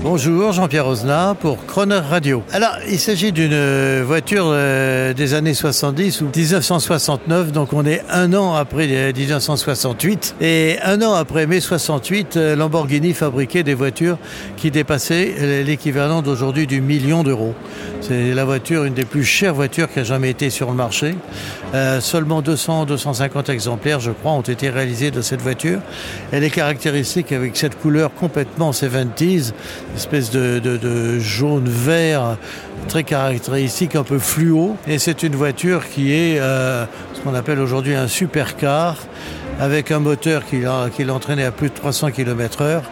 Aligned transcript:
Bonjour, 0.00 0.52
Jean-Pierre 0.52 0.86
Osna 0.86 1.34
pour 1.40 1.66
Croner 1.66 1.96
Radio. 1.96 2.44
Alors, 2.52 2.76
il 2.88 3.00
s'agit 3.00 3.32
d'une 3.32 3.52
euh, 3.52 4.04
voiture 4.06 4.44
euh, 4.46 5.12
des 5.12 5.34
années 5.34 5.54
70 5.54 6.20
ou 6.20 6.26
1969, 6.34 7.50
donc 7.50 7.72
on 7.72 7.84
est 7.84 8.04
un 8.08 8.32
an 8.32 8.54
après 8.54 8.86
1968. 9.12 10.36
Et 10.40 10.76
un 10.84 11.02
an 11.02 11.14
après 11.14 11.48
mai 11.48 11.58
68, 11.58 12.36
euh, 12.36 12.54
Lamborghini 12.54 13.12
fabriquait 13.12 13.64
des 13.64 13.74
voitures 13.74 14.18
qui 14.56 14.70
dépassaient 14.70 15.64
l'équivalent 15.64 16.22
d'aujourd'hui 16.22 16.68
du 16.68 16.80
million 16.80 17.24
d'euros. 17.24 17.54
C'est 18.00 18.34
la 18.34 18.44
voiture, 18.44 18.84
une 18.84 18.94
des 18.94 19.04
plus 19.04 19.24
chères 19.24 19.54
voitures 19.54 19.90
qui 19.92 19.98
a 19.98 20.04
jamais 20.04 20.30
été 20.30 20.48
sur 20.48 20.70
le 20.70 20.76
marché. 20.76 21.16
seulement 22.00 22.40
200-250 22.40 23.50
exemplaires, 23.50 23.98
je 23.98 24.12
crois, 24.12 24.32
ont 24.32 24.42
été 24.42 24.70
réalisés 24.70 25.10
de 25.10 25.20
cette 25.20 25.42
voiture. 25.42 25.80
Elle 26.30 26.44
est 26.44 26.50
caractéristique 26.50 27.32
avec 27.32 27.56
cette 27.56 27.76
couleur 27.80 28.14
complètement 28.14 28.70
70s 28.70 29.52
espèce 29.96 30.30
de, 30.30 31.18
jaune 31.18 31.68
vert 31.68 32.36
très 32.88 33.04
caractéristique, 33.04 33.96
un 33.96 34.04
peu 34.04 34.18
fluo. 34.18 34.76
Et 34.86 34.98
c'est 34.98 35.22
une 35.22 35.36
voiture 35.36 35.88
qui 35.88 36.12
est 36.12 36.38
euh, 36.38 36.84
ce 37.14 37.20
qu'on 37.20 37.34
appelle 37.34 37.58
aujourd'hui 37.58 37.94
un 37.94 38.08
supercar 38.08 38.96
avec 39.60 39.90
un 39.90 39.98
moteur 39.98 40.42
qui, 40.46 41.04
l'entraînait 41.04 41.44
à 41.44 41.50
plus 41.50 41.68
de 41.68 41.74
300 41.74 42.12
km 42.12 42.62
heure. 42.62 42.82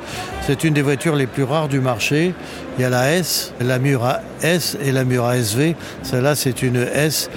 C'est 0.46 0.62
une 0.62 0.74
des 0.74 0.82
voitures 0.82 1.16
les 1.16 1.26
plus 1.26 1.42
rares 1.42 1.66
du 1.66 1.80
marché. 1.80 2.32
Il 2.78 2.82
y 2.82 2.84
a 2.84 2.88
la 2.88 3.12
S, 3.14 3.52
la 3.60 3.80
Mura 3.80 4.20
S 4.42 4.78
et 4.80 4.92
la 4.92 5.02
Mura 5.02 5.36
SV. 5.36 5.74
Celle-là, 6.04 6.36
c'est 6.36 6.62
une 6.62 6.76
S. 6.76 7.28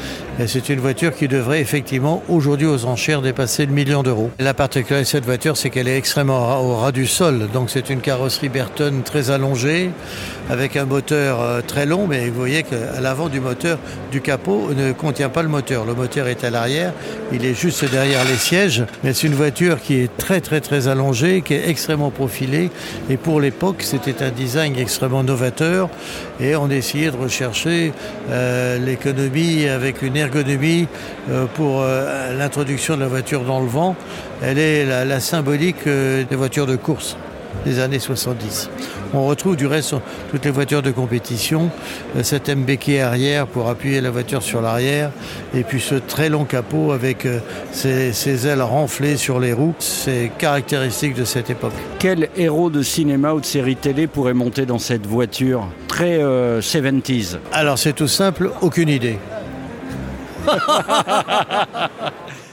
C'est 0.47 0.69
une 0.69 0.79
voiture 0.79 1.13
qui 1.13 1.27
devrait 1.27 1.59
effectivement, 1.59 2.23
aujourd'hui 2.29 2.65
aux 2.65 2.85
enchères, 2.85 3.21
dépasser 3.21 3.65
le 3.65 3.73
million 3.73 4.03
d'euros. 4.03 4.31
La 4.39 4.53
particularité 4.53 5.03
de 5.03 5.09
cette 5.09 5.25
voiture, 5.25 5.57
c'est 5.57 5.69
qu'elle 5.69 5.89
est 5.89 5.97
extrêmement 5.97 6.61
au 6.61 6.77
ras 6.77 6.93
du 6.93 7.07
sol. 7.07 7.47
Donc 7.51 7.69
c'est 7.69 7.89
une 7.89 7.99
carrosserie 7.99 8.47
Burton 8.47 9.01
très 9.03 9.31
allongée, 9.31 9.89
avec 10.49 10.77
un 10.77 10.85
moteur 10.85 11.41
euh, 11.41 11.61
très 11.61 11.85
long, 11.85 12.07
mais 12.07 12.29
vous 12.29 12.39
voyez 12.39 12.63
qu'à 12.63 13.01
l'avant 13.01 13.27
du 13.27 13.41
moteur, 13.41 13.79
du 14.11 14.21
capot, 14.21 14.69
ne 14.73 14.93
contient 14.93 15.27
pas 15.27 15.43
le 15.43 15.49
moteur. 15.49 15.83
Le 15.83 15.93
moteur 15.93 16.27
est 16.27 16.45
à 16.45 16.49
l'arrière, 16.49 16.93
il 17.33 17.43
est 17.45 17.53
juste 17.53 17.83
derrière 17.89 18.23
les 18.23 18.37
sièges. 18.37 18.85
Mais 19.03 19.13
c'est 19.13 19.27
une 19.27 19.35
voiture 19.35 19.81
qui 19.81 19.95
est 19.95 20.15
très 20.17 20.39
très 20.39 20.61
très 20.61 20.87
allongée, 20.87 21.41
qui 21.41 21.53
est 21.53 21.69
extrêmement 21.69 22.11
profilée. 22.11 22.69
Et 23.09 23.17
pour 23.17 23.41
l'époque, 23.41 23.81
c'était 23.81 24.23
un 24.23 24.29
design 24.29 24.75
extrêmement 24.77 25.23
novateur. 25.23 25.89
Et 26.39 26.55
on 26.55 26.69
essayait 26.69 27.11
de 27.11 27.17
rechercher 27.17 27.93
euh, 28.29 28.77
l'économie 28.77 29.67
avec 29.67 30.01
une 30.01 30.15
ergonomie 30.15 30.87
euh, 31.29 31.45
pour 31.55 31.81
euh, 31.81 32.37
l'introduction 32.37 32.95
de 32.95 33.01
la 33.01 33.07
voiture 33.07 33.43
dans 33.43 33.61
le 33.61 33.67
vent. 33.67 33.95
Elle 34.41 34.59
est 34.59 34.85
la, 34.85 35.05
la 35.05 35.19
symbolique 35.19 35.85
des 35.85 36.35
voitures 36.35 36.67
de 36.67 36.75
course 36.75 37.17
des 37.65 37.79
années 37.79 37.99
70. 37.99 38.69
On 39.13 39.25
retrouve 39.25 39.55
du 39.55 39.67
reste 39.67 39.95
toutes 40.29 40.45
les 40.45 40.51
voitures 40.51 40.81
de 40.81 40.91
compétition, 40.91 41.69
euh, 42.15 42.23
cet 42.23 42.49
MBK 42.49 42.99
arrière 42.99 43.47
pour 43.47 43.69
appuyer 43.69 44.01
la 44.01 44.11
voiture 44.11 44.43
sur 44.43 44.61
l'arrière, 44.61 45.11
et 45.53 45.63
puis 45.63 45.81
ce 45.81 45.95
très 45.95 46.29
long 46.29 46.45
capot 46.45 46.91
avec 46.91 47.27
ses, 47.71 48.13
ses, 48.13 48.47
ailes 48.47 48.61
renflées 48.61 49.17
sur 49.17 49.39
les 49.39 49.53
roues. 49.53 49.75
C'est 49.79 50.31
caractéristique 50.37 51.15
de 51.15 51.25
cette 51.25 51.49
époque. 51.49 51.73
Quel 51.97 52.29
héros 52.37 52.69
de 52.69 52.83
cinéma 52.83 53.33
ou 53.33 53.41
de 53.41 53.45
série 53.45 53.75
télé 53.75 54.07
pourrait 54.07 54.33
monter 54.33 54.65
dans 54.65 54.79
cette 54.79 55.05
voiture 55.05 55.67
très 55.87 56.21
euh, 56.21 56.61
70s 56.61 57.37
Alors 57.51 57.77
c'est 57.77 57.93
tout 57.93 58.07
simple, 58.07 58.51
aucune 58.61 58.89
idée. 58.89 59.17